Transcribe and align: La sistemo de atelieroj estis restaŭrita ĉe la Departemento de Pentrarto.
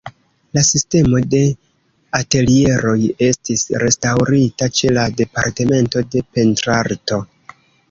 La 0.57 0.61
sistemo 0.67 1.19
de 1.33 1.41
atelieroj 2.19 2.95
estis 3.29 3.67
restaŭrita 3.85 4.71
ĉe 4.81 4.93
la 4.97 5.07
Departemento 5.23 6.07
de 6.17 6.27
Pentrarto. 6.39 7.25